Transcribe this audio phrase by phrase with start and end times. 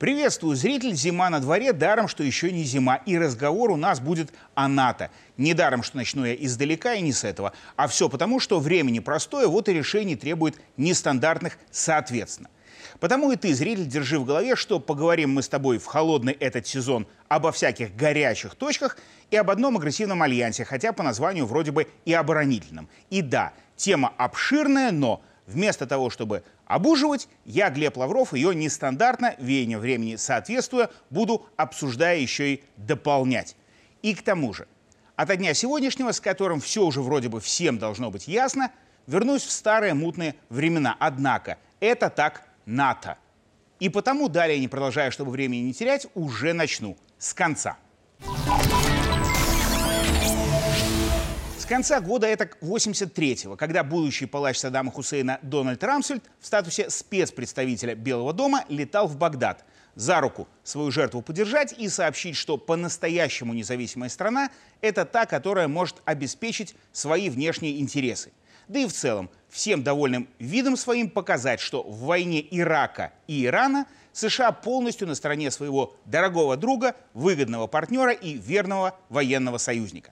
[0.00, 0.94] Приветствую, зритель.
[0.94, 3.02] Зима на дворе, даром, что еще не зима.
[3.04, 5.10] И разговор у нас будет о НАТО.
[5.36, 7.52] Не даром, что начну я издалека и не с этого.
[7.76, 12.48] А все потому, что время непростое, вот и решение требует нестандартных соответственно.
[12.98, 16.66] Потому и ты, зритель, держи в голове, что поговорим мы с тобой в холодный этот
[16.66, 18.96] сезон обо всяких горячих точках
[19.30, 22.88] и об одном агрессивном альянсе, хотя по названию вроде бы и оборонительном.
[23.10, 29.78] И да, тема обширная, но Вместо того, чтобы обуживать, я, Глеб Лавров, ее нестандартно, веяние
[29.78, 33.56] времени соответствуя, буду, обсуждая, еще и дополнять.
[34.02, 34.68] И к тому же,
[35.16, 38.70] от дня сегодняшнего, с которым все уже вроде бы всем должно быть ясно,
[39.08, 40.96] вернусь в старые мутные времена.
[41.00, 43.18] Однако это так НАТО.
[43.80, 47.76] И потому далее, не продолжая, чтобы времени не терять, уже начну с конца.
[51.70, 58.32] Конца года это 83-го, когда будущий палач Саддама Хусейна Дональд Рамсфельд в статусе спецпредставителя Белого
[58.32, 64.50] дома летал в Багдад за руку свою жертву поддержать и сообщить, что по-настоящему независимая страна–
[64.80, 68.32] это та, которая может обеспечить свои внешние интересы.
[68.66, 73.86] Да и в целом всем довольным видом своим показать, что в войне Ирака и Ирана
[74.12, 80.10] США полностью на стороне своего дорогого друга, выгодного партнера и верного военного союзника.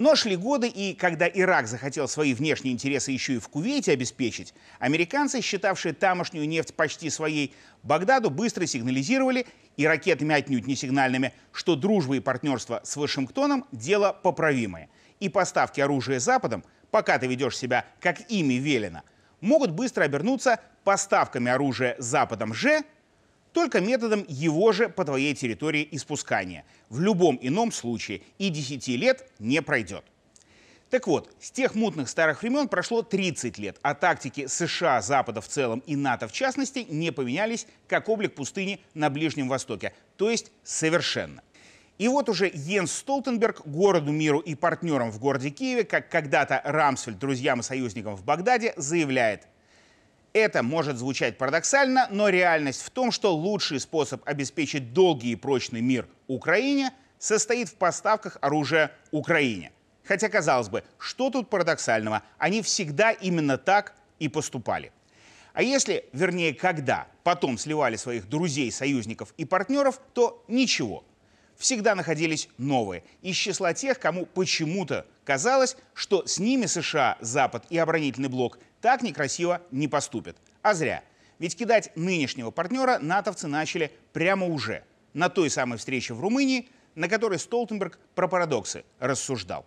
[0.00, 4.54] Но шли годы, и когда Ирак захотел свои внешние интересы еще и в Кувейте обеспечить,
[4.78, 11.76] американцы, считавшие тамошнюю нефть почти своей, Багдаду быстро сигнализировали, и ракетами отнюдь не сигнальными, что
[11.76, 14.88] дружба и партнерство с Вашингтоном– дело поправимое.
[15.20, 19.02] И поставки оружия Западом, пока ты ведешь себя как ими велено,
[19.42, 22.84] могут быстро обернуться поставками оружия Западом же–
[23.52, 26.64] только методом его же по твоей территории испускания.
[26.88, 30.04] В любом ином случае и 10 лет не пройдет.
[30.90, 35.46] Так вот, с тех мутных старых времен прошло 30 лет, а тактики США, Запада в
[35.46, 40.50] целом и НАТО в частности не поменялись, как облик пустыни на Ближнем Востоке, то есть
[40.64, 41.42] совершенно.
[41.98, 47.18] И вот уже Йенс Столтенберг городу, миру и партнерам в городе Киеве, как когда-то Рамсфельд
[47.18, 49.46] друзьям и союзникам в Багдаде, заявляет–
[50.32, 55.80] это может звучать парадоксально, но реальность в том, что лучший способ обеспечить долгий и прочный
[55.80, 59.72] мир Украине состоит в поставках оружия Украине.
[60.04, 62.22] Хотя, казалось бы, что тут парадоксального?
[62.38, 64.92] Они всегда именно так и поступали.
[65.52, 71.04] А если, вернее, когда потом сливали своих друзей, союзников и партнеров, то ничего.
[71.56, 77.76] Всегда находились новые из числа тех, кому почему-то казалось, что с ними США, Запад и
[77.76, 80.36] оборонительный блок так некрасиво не поступят.
[80.62, 81.02] А зря.
[81.38, 87.08] Ведь кидать нынешнего партнера натовцы начали прямо уже, на той самой встрече в Румынии, на
[87.08, 89.64] которой Столтенберг про парадоксы рассуждал.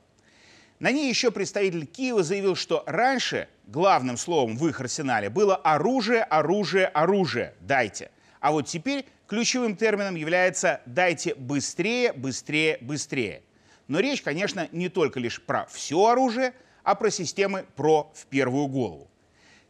[0.80, 6.24] На ней еще представитель Киева заявил, что раньше главным словом в их арсенале было оружие,
[6.24, 8.12] оружие, оружие, дайте.
[8.40, 13.42] А вот теперь ключевым термином является «дайте быстрее, быстрее, быстрее».
[13.88, 16.54] Но речь, конечно, не только лишь про все оружие,
[16.84, 19.08] а про системы ПРО в первую голову.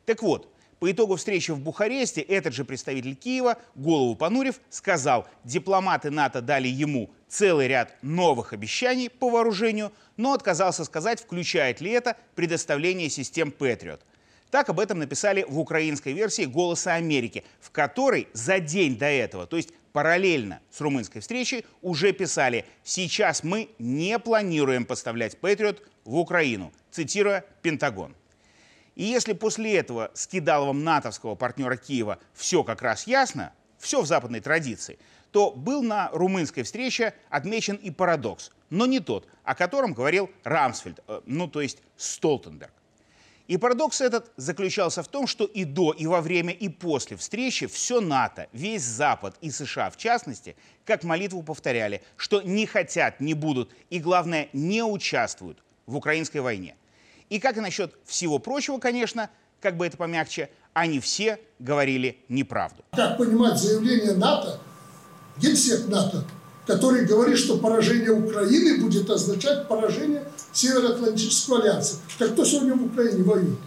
[0.06, 6.12] Так вот, по итогу встречи в Бухаресте этот же представитель Киева, голову понурив, сказал, дипломаты
[6.12, 12.18] НАТО дали ему целый ряд новых обещаний по вооружению, но отказался сказать, включает ли это
[12.36, 14.02] предоставление систем «Патриот».
[14.52, 19.48] Так об этом написали в украинской версии «Голоса Америки», в которой за день до этого,
[19.48, 26.18] то есть параллельно с румынской встречей, уже писали «Сейчас мы не планируем поставлять «Патриот» в
[26.18, 28.16] Украину», цитируя Пентагон.
[28.96, 34.06] И если после этого с кидаловым натовского партнера Киева все как раз ясно, все в
[34.06, 35.00] западной традиции,
[35.32, 41.00] то был на румынской встрече отмечен и парадокс, но не тот, о котором говорил Рамсфельд,
[41.08, 42.74] э, ну то есть Столтенберг.
[43.48, 47.68] И парадокс этот заключался в том, что и до, и во время, и после встречи
[47.68, 50.56] все НАТО, весь Запад и США в частности,
[50.86, 56.76] как молитву повторяли, что не хотят, не будут и, главное, не участвуют в украинской войне.
[57.30, 59.30] И как и насчет всего прочего, конечно,
[59.60, 62.84] как бы это помягче, они все говорили неправду.
[62.92, 64.60] Как понимать заявление НАТО,
[65.38, 66.24] генсек НАТО,
[66.66, 70.24] который говорит, что поражение Украины будет означать поражение
[70.54, 71.98] Североатлантического альянса.
[72.18, 73.60] Так кто сегодня в Украине воюет?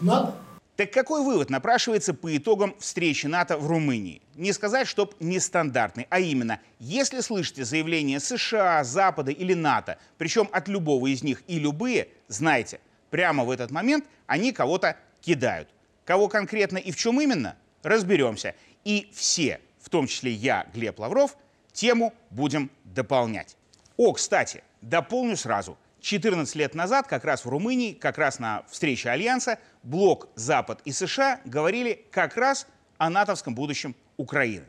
[0.00, 0.34] НАТО.
[0.76, 4.22] Так какой вывод напрашивается по итогам встречи НАТО в Румынии?
[4.36, 10.68] Не сказать, чтоб нестандартный, а именно, если слышите заявления США, Запада или НАТО, причем от
[10.68, 12.78] любого из них и любые, знайте,
[13.10, 15.68] прямо в этот момент они кого-то кидают.
[16.04, 18.54] Кого конкретно и в чем именно, разберемся.
[18.84, 21.36] И все в том числе я, Глеб Лавров,
[21.72, 23.56] тему будем дополнять.
[23.96, 25.78] О, кстати, дополню сразу.
[26.00, 30.92] 14 лет назад, как раз в Румынии, как раз на встрече Альянса, блок Запад и
[30.92, 32.66] США говорили как раз
[32.98, 34.66] о натовском будущем Украины.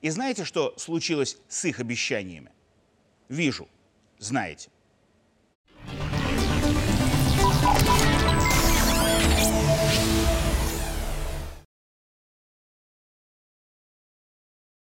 [0.00, 2.50] И знаете, что случилось с их обещаниями?
[3.28, 3.68] Вижу,
[4.18, 4.68] знаете.